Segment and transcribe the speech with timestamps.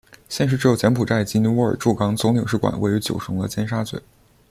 [0.27, 4.01] 现时只有柬埔寨及尼泊尔驻港总领事馆位于九龙的尖沙咀。